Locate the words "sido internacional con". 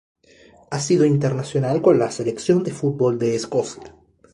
0.79-1.99